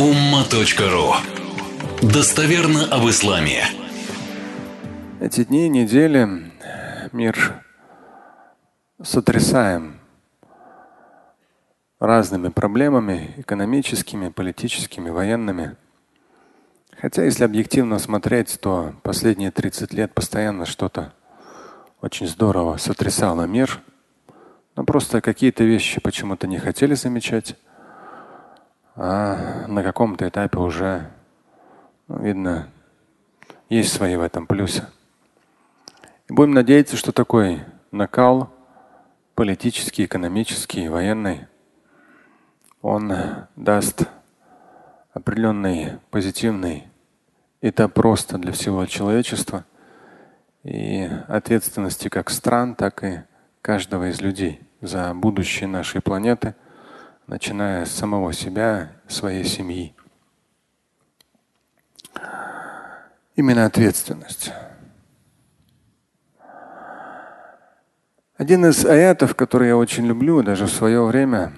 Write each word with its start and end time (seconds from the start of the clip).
umma.ru 0.00 1.12
Достоверно 2.00 2.86
об 2.86 3.06
исламе. 3.10 3.64
Эти 5.20 5.44
дни, 5.44 5.68
недели 5.68 6.26
мир 7.12 7.62
сотрясаем 9.02 10.00
разными 11.98 12.48
проблемами 12.48 13.34
экономическими, 13.36 14.30
политическими, 14.30 15.10
военными. 15.10 15.76
Хотя, 16.98 17.24
если 17.24 17.44
объективно 17.44 17.98
смотреть, 17.98 18.58
то 18.58 18.94
последние 19.02 19.50
30 19.50 19.92
лет 19.92 20.14
постоянно 20.14 20.64
что-то 20.64 21.12
очень 22.00 22.26
здорово 22.26 22.78
сотрясало 22.78 23.42
мир. 23.42 23.82
Но 24.76 24.84
просто 24.84 25.20
какие-то 25.20 25.62
вещи 25.64 26.00
почему-то 26.00 26.46
не 26.46 26.56
хотели 26.56 26.94
замечать 26.94 27.54
а 29.02 29.66
на 29.66 29.82
каком-то 29.82 30.28
этапе 30.28 30.58
уже, 30.58 31.10
ну, 32.06 32.18
видно, 32.18 32.68
есть 33.70 33.94
свои 33.94 34.14
в 34.14 34.20
этом 34.20 34.46
плюсы. 34.46 34.84
И 36.28 36.34
будем 36.34 36.50
надеяться, 36.50 36.98
что 36.98 37.10
такой 37.10 37.64
накал 37.92 38.52
политический, 39.34 40.04
экономический, 40.04 40.90
военный, 40.90 41.46
он 42.82 43.10
даст 43.56 44.02
определенный 45.14 45.98
позитивный 46.10 46.86
этап 47.62 47.96
роста 47.96 48.36
для 48.36 48.52
всего 48.52 48.84
человечества 48.84 49.64
и 50.62 51.08
ответственности 51.26 52.08
как 52.08 52.28
стран, 52.28 52.74
так 52.74 53.02
и 53.02 53.22
каждого 53.62 54.10
из 54.10 54.20
людей 54.20 54.60
за 54.82 55.14
будущее 55.14 55.68
нашей 55.68 56.02
планеты– 56.02 56.54
начиная 57.30 57.84
с 57.84 57.92
самого 57.92 58.32
себя, 58.32 58.90
своей 59.06 59.44
семьи. 59.44 59.94
Именно 63.36 63.66
ответственность. 63.66 64.52
Один 68.36 68.66
из 68.66 68.84
аятов, 68.84 69.36
который 69.36 69.68
я 69.68 69.76
очень 69.76 70.06
люблю, 70.06 70.42
даже 70.42 70.66
в 70.66 70.72
свое 70.72 71.04
время, 71.04 71.52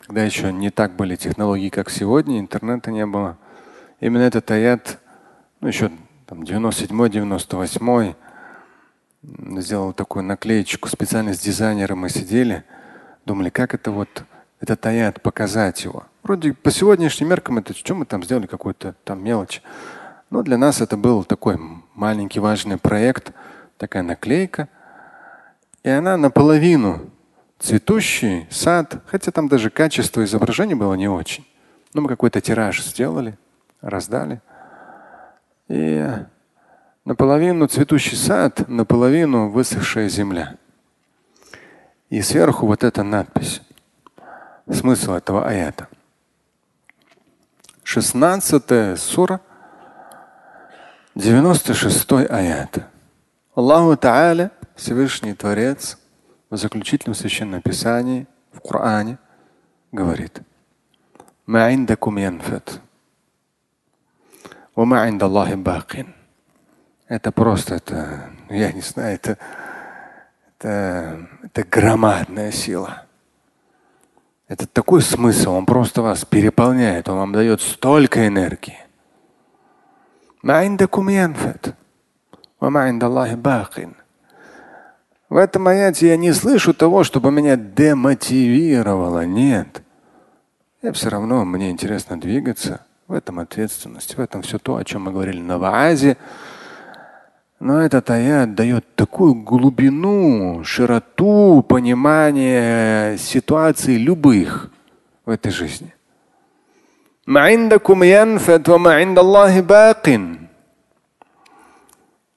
когда 0.00 0.24
еще 0.24 0.52
не 0.52 0.70
так 0.70 0.96
были 0.96 1.14
технологии, 1.14 1.68
как 1.68 1.90
сегодня, 1.90 2.40
интернета 2.40 2.90
не 2.90 3.06
было, 3.06 3.38
именно 4.00 4.22
этот 4.22 4.50
аят, 4.50 4.98
ну 5.60 5.68
еще 5.68 5.92
там 6.26 6.42
97-98, 6.42 8.16
сделал 9.22 9.92
такую 9.92 10.24
наклеечку 10.24 10.88
специально 10.88 11.34
с 11.34 11.38
дизайнером 11.38 12.00
мы 12.00 12.08
сидели, 12.08 12.64
думали, 13.24 13.50
как 13.50 13.74
это 13.74 13.92
вот 13.92 14.24
этот 14.64 14.86
аят, 14.86 15.22
показать 15.22 15.84
его. 15.84 16.04
Вроде 16.22 16.54
по 16.54 16.70
сегодняшним 16.70 17.28
меркам 17.28 17.58
это 17.58 17.74
что 17.74 17.94
мы 17.94 18.06
там 18.06 18.24
сделали, 18.24 18.46
какую-то 18.46 18.94
там 19.04 19.22
мелочь. 19.22 19.62
Но 20.30 20.42
для 20.42 20.56
нас 20.58 20.80
это 20.80 20.96
был 20.96 21.22
такой 21.22 21.58
маленький 21.94 22.40
важный 22.40 22.78
проект, 22.78 23.32
такая 23.76 24.02
наклейка. 24.02 24.68
И 25.82 25.90
она 25.90 26.16
наполовину 26.16 27.10
цветущий 27.58 28.46
сад, 28.50 29.02
хотя 29.06 29.30
там 29.30 29.48
даже 29.48 29.70
качество 29.70 30.24
изображения 30.24 30.74
было 30.74 30.94
не 30.94 31.08
очень. 31.08 31.46
Но 31.92 32.00
мы 32.00 32.08
какой-то 32.08 32.40
тираж 32.40 32.82
сделали, 32.82 33.38
раздали. 33.82 34.40
И 35.68 36.08
наполовину 37.04 37.66
цветущий 37.66 38.16
сад, 38.16 38.66
наполовину 38.68 39.50
высохшая 39.50 40.08
земля. 40.08 40.56
И 42.08 42.22
сверху 42.22 42.66
вот 42.66 42.82
эта 42.82 43.02
надпись 43.02 43.60
смысл 44.70 45.12
этого 45.12 45.46
аята. 45.46 45.88
16 47.82 48.98
сура, 48.98 49.40
96 51.14 52.12
аят. 52.30 52.86
Аллаху 53.54 53.96
Тааля, 53.96 54.50
Всевышний 54.74 55.34
Творец, 55.34 55.98
в 56.50 56.56
заключительном 56.56 57.14
священном 57.14 57.62
писании, 57.62 58.26
в 58.52 58.60
Коране, 58.60 59.18
говорит. 59.92 60.40
Это 67.06 67.30
просто, 67.30 67.76
это, 67.76 68.30
я 68.50 68.72
не 68.72 68.80
знаю, 68.80 69.14
это, 69.14 69.38
это, 70.58 71.28
это 71.42 71.64
громадная 71.64 72.50
сила. 72.50 73.03
Это 74.46 74.66
такой 74.66 75.00
смысл, 75.00 75.52
он 75.52 75.66
просто 75.66 76.02
вас 76.02 76.24
переполняет, 76.24 77.08
он 77.08 77.16
вам 77.16 77.32
дает 77.32 77.60
столько 77.60 78.26
энергии. 78.26 78.78
В 85.30 85.36
этом 85.36 85.66
аяте 85.66 86.08
я 86.08 86.16
не 86.16 86.32
слышу 86.32 86.74
того, 86.74 87.02
чтобы 87.02 87.30
меня 87.32 87.56
демотивировало. 87.56 89.24
Нет. 89.24 89.82
Я 90.82 90.92
все 90.92 91.08
равно, 91.08 91.44
мне 91.46 91.70
интересно 91.70 92.20
двигаться. 92.20 92.84
В 93.08 93.14
этом 93.14 93.38
ответственность, 93.38 94.16
в 94.16 94.20
этом 94.20 94.42
все 94.42 94.58
то, 94.58 94.76
о 94.76 94.84
чем 94.84 95.04
мы 95.04 95.12
говорили 95.12 95.40
на 95.40 95.58
ваазе. 95.58 96.16
Но 97.64 97.80
этот 97.80 98.10
аят 98.10 98.54
дает 98.54 98.94
такую 98.94 99.34
глубину, 99.36 100.62
широту 100.64 101.64
понимания 101.66 103.16
ситуаций 103.16 103.96
любых 103.96 104.70
в 105.24 105.30
этой 105.30 105.50
жизни. 105.50 105.94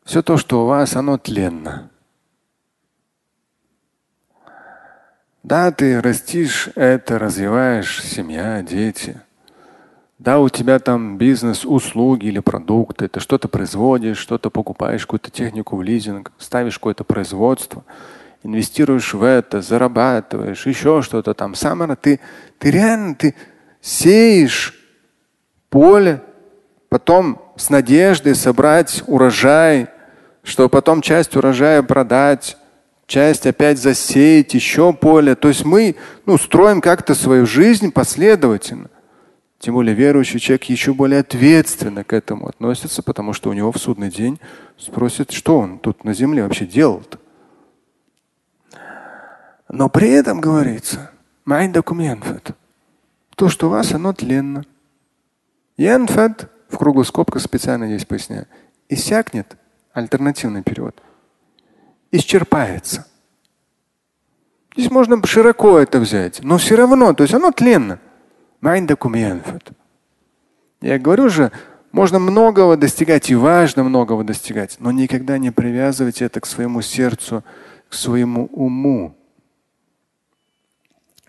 Все 0.05 0.21
то, 0.21 0.37
что 0.37 0.63
у 0.63 0.65
вас, 0.65 0.95
оно 0.95 1.17
тленно. 1.17 1.89
Да, 5.43 5.73
ты 5.73 6.01
растишь 6.01 6.69
это, 6.75 7.19
развиваешь, 7.19 8.01
семья, 8.01 8.61
дети– 8.61 9.19
да, 10.19 10.39
у 10.39 10.49
тебя 10.49 10.79
там 10.79 11.17
бизнес, 11.17 11.63
услуги 11.63 12.25
или 12.25 12.39
продукты, 12.39 13.07
ты 13.07 13.19
что-то 13.19 13.47
производишь, 13.47 14.17
что-то 14.17 14.49
покупаешь, 14.49 15.05
какую-то 15.05 15.29
технику 15.29 15.75
в 15.77 15.83
лизинг, 15.83 16.31
ставишь 16.39 16.79
какое-то 16.79 17.03
производство, 17.03 17.83
инвестируешь 18.41 19.13
в 19.13 19.21
это, 19.23 19.61
зарабатываешь, 19.61 20.65
еще 20.65 21.03
что-то 21.03 21.35
там. 21.35 21.53
Самара, 21.53 21.95
ты, 21.95 22.19
ты 22.57 22.71
реально 22.71 23.13
ты 23.13 23.35
сеешь 23.79 24.73
поле, 25.69 26.23
потом 26.89 27.39
с 27.55 27.69
надеждой 27.69 28.33
собрать 28.33 29.03
урожай, 29.05 29.87
чтобы 30.41 30.69
потом 30.69 31.01
часть 31.01 31.35
урожая 31.35 31.83
продать, 31.83 32.57
часть 33.05 33.45
опять 33.45 33.77
засеять, 33.77 34.55
еще 34.55 34.93
поле. 34.93 35.35
То 35.35 35.49
есть 35.49 35.63
мы 35.63 35.95
ну, 36.25 36.39
строим 36.39 36.81
как-то 36.81 37.13
свою 37.13 37.45
жизнь 37.45 37.91
последовательно. 37.91 38.89
Тем 39.59 39.73
более 39.73 39.95
верующий 39.95 40.39
человек 40.39 40.65
еще 40.65 40.93
более 40.93 41.21
ответственно 41.21 42.03
к 42.03 42.13
этому 42.13 42.47
относится, 42.47 43.01
потому 43.01 43.33
что 43.33 43.49
у 43.49 43.53
него 43.53 43.71
в 43.71 43.77
судный 43.77 44.09
день 44.09 44.39
спросят, 44.77 45.31
что 45.31 45.57
он 45.57 45.79
тут 45.79 46.03
на 46.03 46.13
земле 46.13 46.43
вообще 46.43 46.65
делал-то. 46.65 47.17
Но 49.69 49.89
при 49.89 50.09
этом 50.09 50.39
говорится, 50.39 51.11
то, 53.35 53.49
что 53.49 53.67
у 53.67 53.69
вас, 53.69 53.91
оно 53.91 54.13
тленно. 54.13 54.63
Янфат, 55.75 56.49
в 56.69 56.77
круглую 56.77 57.05
скобку 57.05 57.39
специально 57.39 57.87
здесь 57.87 58.05
поясняю, 58.05 58.47
иссякнет, 58.89 59.57
альтернативный 59.91 60.63
перевод, 60.63 61.01
исчерпается. 62.11 63.07
Здесь 64.75 64.91
можно 64.91 65.25
широко 65.25 65.79
это 65.79 65.99
взять, 65.99 66.43
но 66.43 66.57
все 66.57 66.75
равно, 66.75 67.13
то 67.13 67.23
есть 67.23 67.33
оно 67.33 67.51
тленно. 67.51 67.99
Я 70.81 70.99
говорю 70.99 71.29
же, 71.29 71.51
можно 71.91 72.19
многого 72.19 72.75
достигать 72.75 73.29
и 73.29 73.35
важно 73.35 73.83
многого 73.83 74.23
достигать, 74.23 74.75
но 74.79 74.91
никогда 74.91 75.37
не 75.37 75.51
привязывайте 75.51 76.25
это 76.25 76.41
к 76.41 76.45
своему 76.45 76.81
сердцу, 76.81 77.43
к 77.89 77.93
своему 77.93 78.47
уму. 78.47 79.15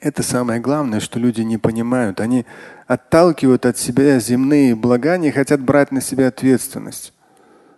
Это 0.00 0.22
самое 0.22 0.60
главное, 0.60 1.00
что 1.00 1.18
люди 1.18 1.42
не 1.42 1.58
понимают. 1.58 2.20
Они 2.20 2.44
отталкивают 2.86 3.66
от 3.66 3.78
себя 3.78 4.18
земные 4.18 4.74
блага, 4.74 5.16
не 5.16 5.30
хотят 5.30 5.60
брать 5.60 5.92
на 5.92 6.00
себя 6.00 6.28
ответственность. 6.28 7.12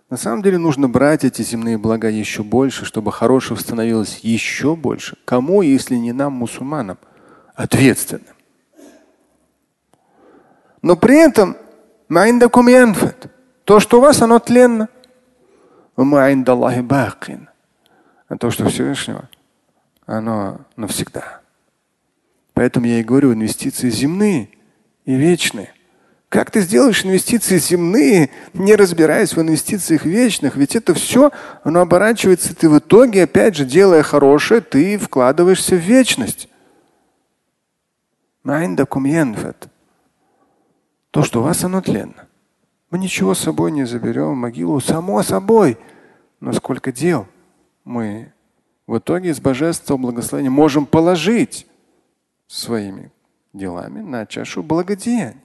На 0.09 0.17
самом 0.17 0.41
деле 0.41 0.57
нужно 0.57 0.89
брать 0.89 1.23
эти 1.23 1.41
земные 1.41 1.77
блага 1.77 2.09
еще 2.09 2.43
больше, 2.43 2.85
чтобы 2.85 3.11
хорошего 3.11 3.57
становилось 3.57 4.19
еще 4.23 4.75
больше. 4.75 5.17
Кому, 5.23 5.61
если 5.61 5.95
не 5.95 6.11
нам, 6.13 6.33
мусульманам, 6.33 6.97
ответственным? 7.55 8.35
Но 10.81 10.95
при 10.95 11.17
этом 11.17 11.57
то, 13.65 13.79
что 13.79 13.97
у 13.97 14.01
вас, 14.01 14.21
оно 14.21 14.39
тленно. 14.39 14.89
А 18.27 18.37
то, 18.37 18.49
что 18.49 18.67
Всевышнего, 18.69 19.29
оно 20.05 20.61
навсегда. 20.75 21.41
Поэтому 22.53 22.85
я 22.85 22.99
и 22.99 23.03
говорю, 23.03 23.33
инвестиции 23.33 23.89
земные 23.89 24.49
и 25.05 25.15
вечные. 25.15 25.73
Как 26.29 26.49
ты 26.49 26.61
сделаешь 26.61 27.03
инвестиции 27.03 27.57
земные, 27.57 28.29
не 28.53 28.75
разбираясь 28.75 29.35
в 29.35 29.41
инвестициях 29.41 30.05
вечных? 30.05 30.55
Ведь 30.55 30.77
это 30.77 30.93
все, 30.93 31.31
оно 31.63 31.81
оборачивается, 31.81 32.55
ты 32.55 32.69
в 32.69 32.79
итоге, 32.79 33.23
опять 33.23 33.55
же, 33.55 33.65
делая 33.65 34.01
хорошее, 34.01 34.61
ты 34.61 34.97
вкладываешься 34.97 35.75
в 35.75 35.79
вечность. 35.79 36.47
То, 41.11 41.23
что 41.23 41.41
у 41.41 41.43
вас 41.43 41.63
оно 41.63 41.81
тленно. 41.81 42.27
Мы 42.89 42.97
ничего 42.97 43.33
с 43.33 43.39
собой 43.39 43.71
не 43.71 43.85
заберем 43.85 44.37
могилу, 44.37 44.79
само 44.79 45.21
собой. 45.23 45.77
Но 46.39 46.53
сколько 46.53 46.91
дел 46.91 47.27
мы 47.83 48.33
в 48.87 48.97
итоге 48.97 49.29
из 49.29 49.39
божественного 49.39 50.01
благословения 50.01 50.49
можем 50.49 50.85
положить 50.85 51.67
своими 52.47 53.11
делами 53.53 54.01
на 54.01 54.25
чашу 54.25 54.63
благодеяний. 54.63 55.41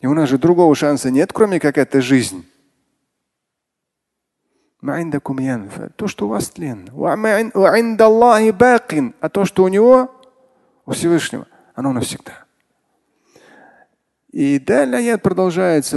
И 0.00 0.06
у 0.06 0.14
нас 0.14 0.28
же 0.28 0.38
другого 0.38 0.74
шанса 0.74 1.10
нет, 1.10 1.32
кроме 1.32 1.58
как 1.58 1.78
эта 1.78 2.02
жизнь. 2.02 2.46
То, 5.96 6.08
что 6.08 6.26
у 6.26 6.28
вас 6.28 6.50
тленно. 6.50 6.92
А 9.20 9.28
то, 9.30 9.44
что 9.46 9.64
у 9.64 9.68
него, 9.68 10.14
у 10.84 10.92
Всевышнего, 10.92 11.46
оно 11.74 11.94
навсегда. 11.94 12.43
И 14.34 14.58
далее 14.58 14.98
аят 14.98 15.22
продолжается. 15.22 15.96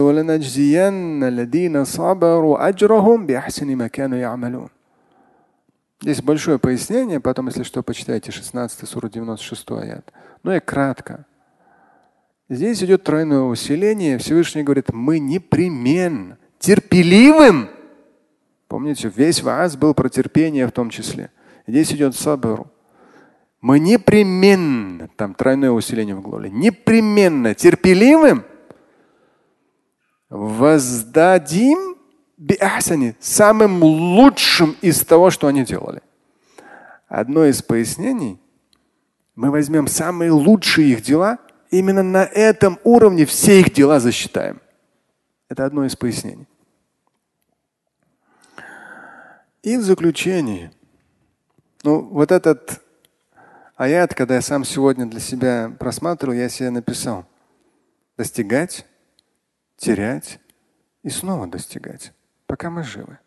Здесь 6.00 6.22
большое 6.22 6.60
пояснение, 6.60 7.20
потом, 7.20 7.48
если 7.48 7.64
что, 7.64 7.82
почитайте 7.82 8.32
16 8.32 8.88
сура 8.88 9.10
96 9.10 9.72
аят. 9.72 10.14
Но 10.44 10.56
и 10.56 10.60
кратко. 10.60 11.26
Здесь 12.48 12.84
идет 12.84 13.04
тройное 13.04 13.40
усиление. 13.40 14.20
Всевышний 14.20 14.62
говорит, 14.62 14.94
мы 14.94 15.18
непременно 15.18 16.38
терпеливым. 16.60 17.72
Помните, 18.68 19.12
весь 19.16 19.42
вас 19.42 19.76
был 19.76 19.96
про 19.96 20.10
терпение 20.10 20.68
в 20.68 20.72
том 20.72 20.92
числе. 20.92 21.32
Здесь 21.66 21.92
идет 21.92 22.16
сабру. 22.16 22.68
Мы 23.68 23.82
непременно, 23.82 25.10
там 25.18 25.34
тройное 25.34 25.72
усиление 25.72 26.16
в 26.16 26.22
глаголе, 26.22 26.50
непременно 26.50 27.54
терпеливым 27.54 28.46
воздадим 30.30 31.98
биахсани, 32.38 33.18
самым 33.20 33.84
лучшим 33.84 34.78
из 34.80 35.02
того, 35.02 35.32
что 35.32 35.48
они 35.48 35.66
делали. 35.66 36.02
Одно 37.10 37.44
из 37.44 37.62
пояснений, 37.62 38.40
мы 39.36 39.52
возьмем 39.52 39.88
самые 39.88 40.32
лучшие 40.32 40.94
их 40.94 41.02
дела– 41.02 41.38
именно 41.70 42.04
на 42.04 42.24
этом 42.24 42.80
уровне 42.86 43.26
все 43.26 43.60
их 43.60 43.74
дела 43.74 44.00
засчитаем. 44.00 44.62
Это 45.50 45.66
одно 45.66 45.84
из 45.84 45.94
пояснений. 45.94 46.48
И 49.62 49.76
в 49.76 49.82
заключение, 49.82 50.72
ну 51.84 52.00
вот 52.00 52.32
этот 52.32 52.82
аят, 53.78 54.14
когда 54.14 54.36
я 54.36 54.42
сам 54.42 54.66
сегодня 54.66 55.06
для 55.06 55.20
себя 55.20 55.72
просматривал, 55.80 56.34
я 56.34 56.50
себе 56.50 56.70
написал 56.72 57.26
достигать, 58.18 58.86
терять 59.78 60.40
и 61.04 61.10
снова 61.10 61.48
достигать, 61.48 62.12
пока 62.48 62.70
мы 62.70 62.84
живы. 62.84 63.20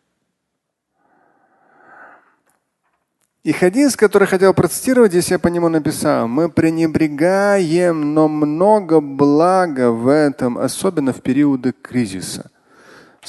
И 3.43 3.53
хадис, 3.53 3.97
который 3.97 4.29
хотел 4.29 4.53
процитировать, 4.53 5.13
здесь 5.13 5.31
я 5.31 5.39
по 5.39 5.49
нему 5.49 5.71
написал. 5.71 6.29
Мы 6.29 6.51
пренебрегаем, 6.51 8.13
но 8.13 8.29
много 8.29 9.01
блага 9.01 9.93
в 9.93 10.09
этом, 10.09 10.59
особенно 10.59 11.15
в 11.15 11.23
периоды 11.23 11.73
кризиса. 11.73 12.51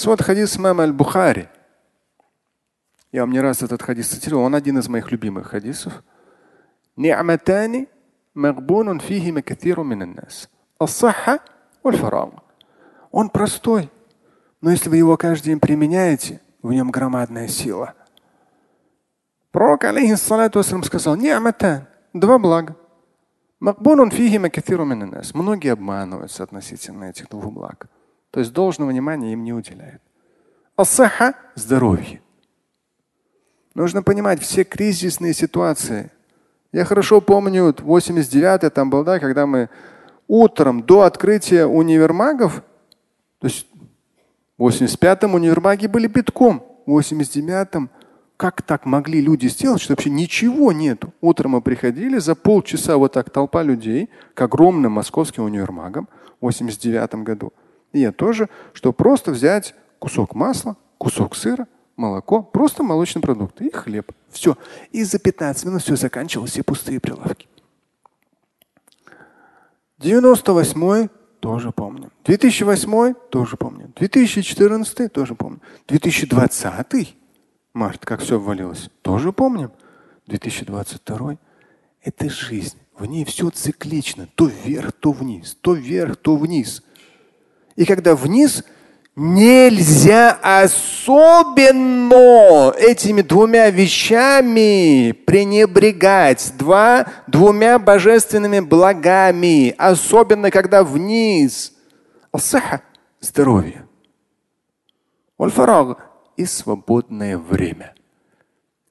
Вот 0.04 0.22
хадис 0.22 0.58
мама 0.58 0.84
Аль-Бухари. 0.84 1.48
Я 3.14 3.22
вам 3.22 3.32
не 3.32 3.40
раз 3.40 3.62
этот 3.62 3.82
хадис 3.82 4.10
цитировал. 4.10 4.44
Он 4.44 4.56
один 4.56 4.80
из 4.80 4.90
моих 4.90 5.12
любимых 5.12 5.48
хадисов. 5.48 6.04
نعمتان 7.01 7.87
مغبون 8.35 8.99
فيهما 8.99 9.41
كثير 9.41 9.83
من 9.83 10.03
الناس 10.03 10.49
الصحة 10.83 11.41
والفراغ. 11.85 12.31
Он 13.11 13.31
простой, 13.31 13.91
но 14.61 14.71
если 14.71 14.91
вы 14.91 14.97
его 14.97 15.17
каждый 15.17 15.47
день 15.47 15.61
применяете, 15.61 16.41
в 16.63 16.73
нем 16.73 16.91
громадная 16.91 17.49
сила – 17.49 18.05
Пророк, 19.57 19.85
алейхиссалату 19.85 20.59
вассалам, 20.59 20.83
сказал, 20.83 21.17
Ни'матан, 21.17 21.87
два 22.13 22.39
блага. 22.39 22.77
Многие 23.59 25.73
обманываются 25.73 26.43
относительно 26.43 27.05
этих 27.05 27.31
двух 27.31 27.51
благ. 27.51 27.87
То 28.33 28.41
есть 28.41 28.53
должного 28.53 28.91
внимания 28.91 29.33
им 29.33 29.45
не 29.45 29.55
уделяют. 29.55 30.03
Асаха – 30.77 31.55
здоровье. 31.55 32.21
Нужно 33.75 34.03
понимать 34.03 34.43
все 34.43 34.63
кризисные 34.63 35.33
ситуации. 35.33 36.11
я 36.72 36.86
хорошо 36.86 37.20
помню, 37.20 37.72
89-й 37.72 38.70
там 38.70 38.90
был, 38.90 39.04
да, 39.04 39.20
когда 39.20 39.46
мы 39.46 39.70
утром 40.28 40.84
до 40.84 41.02
открытия 41.02 41.66
универмагов, 41.66 42.64
то 43.40 43.48
есть 43.48 43.68
в 44.58 44.68
85-м 44.68 45.36
универмаги 45.36 45.88
были 45.88 46.08
битком, 46.08 46.64
в 46.86 46.98
89-м 46.98 47.90
как 48.38 48.62
так 48.64 48.86
могли 48.86 49.22
люди 49.22 49.48
сделать, 49.48 49.82
что 49.82 49.94
вообще 49.94 50.10
ничего 50.10 50.72
нету? 50.72 51.14
Утром 51.22 51.52
мы 51.52 51.62
приходили, 51.62 52.18
за 52.18 52.34
полчаса 52.34 52.98
вот 52.98 53.12
так 53.14 53.30
толпа 53.30 53.62
людей 53.62 54.10
к 54.34 54.42
огромным 54.42 54.94
московским 54.94 55.44
универмагам 55.44 56.08
в 56.40 56.46
89 56.46 57.16
году. 57.16 57.54
И 57.92 58.00
я 58.00 58.12
тоже, 58.12 58.50
что 58.74 58.94
просто 58.94 59.32
взять 59.32 59.76
кусок 60.00 60.34
масла, 60.34 60.76
кусок 60.98 61.36
сыра, 61.36 61.68
молоко, 62.02 62.42
просто 62.42 62.84
молочные 62.84 63.22
продукты 63.22 63.68
и 63.68 63.72
хлеб. 63.72 64.12
Все. 64.30 64.58
И 64.92 65.04
за 65.04 65.20
15 65.20 65.66
минут 65.66 65.82
все 65.84 65.96
заканчивалось, 65.96 66.52
все 66.52 66.64
пустые 66.64 67.00
прилавки. 67.00 67.48
98 70.00 71.08
тоже 71.40 71.72
помню. 71.72 72.12
2008 72.26 73.14
тоже 73.30 73.56
помню. 73.56 73.94
2014 73.96 75.14
тоже 75.14 75.36
помню. 75.36 75.62
2020 75.88 77.16
март, 77.74 78.06
как 78.06 78.22
все 78.22 78.38
обвалилось, 78.38 78.90
тоже 79.02 79.32
помним. 79.32 79.72
2022– 80.28 81.38
это 82.02 82.30
жизнь. 82.30 82.78
В 82.98 83.06
ней 83.06 83.26
все 83.26 83.50
циклично. 83.50 84.28
То 84.36 84.46
вверх, 84.46 84.92
то 84.94 85.12
вниз, 85.12 85.58
то 85.62 85.74
вверх, 85.74 86.18
то 86.18 86.36
вниз. 86.36 86.84
И 87.76 87.86
когда 87.86 88.16
вниз, 88.16 88.64
нельзя 89.16 90.32
особенно 90.42 92.12
этими 92.78 93.22
двумя 93.22 93.70
вещами 93.70 95.12
пренебрегать. 95.12 96.54
Два, 96.58 97.08
двумя 97.28 97.78
божественными 97.80 98.60
благами. 98.60 99.76
Особенно 99.78 100.52
когда 100.52 100.84
вниз. 100.84 101.74
Здоровье 103.20 103.86
и 106.38 106.46
свободное 106.46 107.38
время. 107.38 107.94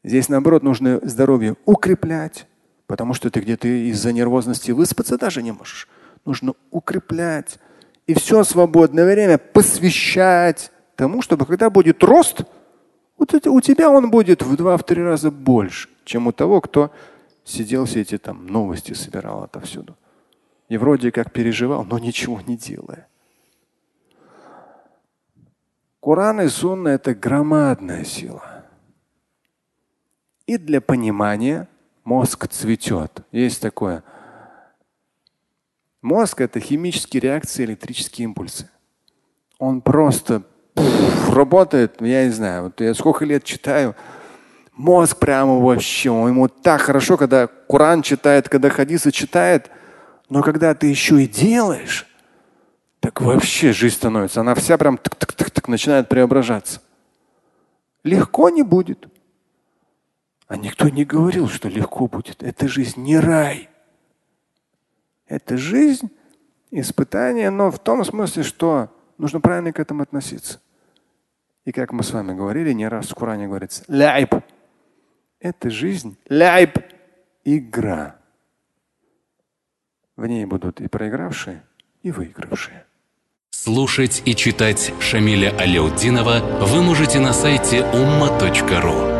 Здесь, 0.02 0.28
наоборот, 0.28 0.62
нужно 0.62 1.00
здоровье 1.02 1.56
укреплять, 1.64 2.46
потому 2.86 3.14
что 3.14 3.30
ты 3.30 3.40
где-то 3.40 3.68
из-за 3.68 4.12
нервозности 4.12 4.70
выспаться 4.70 5.18
даже 5.18 5.42
не 5.42 5.52
можешь. 5.52 5.88
Нужно 6.24 6.54
укреплять. 6.70 7.58
И 8.06 8.14
все 8.14 8.44
свободное 8.44 9.04
время 9.04 9.38
посвящать 9.38 10.70
тому, 10.96 11.22
чтобы 11.22 11.46
когда 11.46 11.70
будет 11.70 12.02
рост, 12.02 12.42
вот 13.18 13.34
это, 13.34 13.50
у 13.50 13.60
тебя 13.60 13.90
он 13.90 14.10
будет 14.10 14.42
в 14.42 14.56
два-три 14.56 15.02
раза 15.02 15.30
больше, 15.30 15.88
чем 16.04 16.26
у 16.26 16.32
того, 16.32 16.60
кто 16.60 16.90
сидел 17.44 17.84
все 17.84 18.00
эти 18.00 18.18
там 18.18 18.46
новости 18.46 18.92
собирал 18.92 19.42
отовсюду. 19.42 19.96
И 20.68 20.76
вроде 20.76 21.12
как 21.12 21.32
переживал, 21.32 21.84
но 21.84 21.98
ничего 21.98 22.40
не 22.46 22.56
делая. 22.56 23.08
Коран 26.00 26.40
и 26.40 26.48
Сунна– 26.48 26.88
это 26.90 27.14
громадная 27.14 28.04
сила. 28.04 28.64
И 30.46 30.56
для 30.56 30.80
понимания 30.80 31.68
мозг 32.04 32.48
цветет. 32.48 33.22
Есть 33.32 33.60
такое. 33.60 34.02
Мозг– 36.02 36.40
это 36.42 36.60
химические 36.60 37.20
реакции, 37.20 37.64
электрические 37.64 38.24
импульсы. 38.24 38.70
Он 39.58 39.82
просто 39.82 40.42
пуф, 40.74 41.34
работает, 41.34 42.00
я 42.00 42.24
не 42.24 42.30
знаю, 42.30 42.64
вот 42.64 42.80
я 42.80 42.94
сколько 42.94 43.26
лет 43.26 43.44
читаю, 43.44 43.94
мозг 44.72 45.18
прямо 45.18 45.58
вообще, 45.58 46.08
ему 46.08 46.48
так 46.48 46.80
хорошо, 46.80 47.18
когда 47.18 47.46
Коран 47.46 48.00
читает, 48.00 48.48
когда 48.48 48.70
хадисы 48.70 49.10
читает, 49.10 49.70
но 50.30 50.42
когда 50.42 50.74
ты 50.74 50.86
еще 50.86 51.22
и 51.22 51.26
делаешь, 51.26 52.06
так 53.00 53.20
вообще 53.20 53.72
жизнь 53.72 53.96
становится. 53.96 54.40
Она 54.40 54.54
вся 54.54 54.78
прям 54.78 54.96
тык 54.96 55.14
-тык 55.14 55.34
-тык 55.34 55.52
-тык, 55.52 55.70
начинает 55.70 56.08
преображаться. 56.08 56.80
Легко 58.04 58.50
не 58.50 58.62
будет. 58.62 59.08
А 60.46 60.56
никто 60.56 60.88
не 60.88 61.04
говорил, 61.04 61.48
что 61.48 61.68
легко 61.68 62.06
будет. 62.06 62.42
Эта 62.42 62.68
жизнь 62.68 63.02
не 63.02 63.18
рай. 63.18 63.68
Это 65.30 65.56
жизнь 65.56 66.10
испытание, 66.72 67.50
но 67.50 67.70
в 67.70 67.78
том 67.78 68.04
смысле, 68.04 68.42
что 68.42 68.92
нужно 69.16 69.40
правильно 69.40 69.72
к 69.72 69.78
этому 69.78 70.02
относиться. 70.02 70.60
И 71.64 71.70
как 71.70 71.92
мы 71.92 72.02
с 72.02 72.10
вами 72.10 72.34
говорили, 72.34 72.72
не 72.72 72.88
раз 72.88 73.10
в 73.10 73.14
Коране 73.14 73.46
говорится, 73.46 73.84
ляйб. 73.86 74.34
Это 75.38 75.70
жизнь, 75.70 76.18
ляйб, 76.28 76.78
игра. 77.44 78.16
В 80.16 80.26
ней 80.26 80.44
будут 80.46 80.80
и 80.80 80.88
проигравшие, 80.88 81.62
и 82.02 82.10
выигравшие. 82.10 82.84
Слушать 83.50 84.22
и 84.24 84.34
читать 84.34 84.92
Шамиля 84.98 85.56
Аляутдинова 85.56 86.64
вы 86.66 86.82
можете 86.82 87.20
на 87.20 87.32
сайте 87.32 87.78
umma.ru. 87.78 89.19